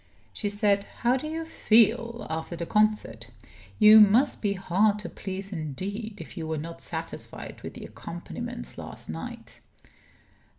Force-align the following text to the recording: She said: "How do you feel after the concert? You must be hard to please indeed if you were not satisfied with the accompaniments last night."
She 0.33 0.49
said: 0.49 0.85
"How 1.01 1.15
do 1.15 1.27
you 1.27 1.45
feel 1.45 2.25
after 2.27 2.55
the 2.55 2.65
concert? 2.65 3.27
You 3.77 3.99
must 3.99 4.41
be 4.41 4.53
hard 4.53 4.97
to 4.97 5.09
please 5.09 5.53
indeed 5.53 6.15
if 6.19 6.35
you 6.35 6.47
were 6.47 6.57
not 6.57 6.81
satisfied 6.81 7.61
with 7.61 7.75
the 7.75 7.85
accompaniments 7.85 8.79
last 8.79 9.11
night." 9.11 9.59